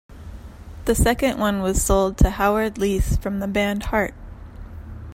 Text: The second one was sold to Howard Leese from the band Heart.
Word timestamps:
The 0.85 0.95
second 0.95 1.37
one 1.39 1.61
was 1.61 1.83
sold 1.83 2.17
to 2.17 2.31
Howard 2.31 2.79
Leese 2.79 3.17
from 3.17 3.39
the 3.39 3.47
band 3.47 3.83
Heart. 3.83 4.15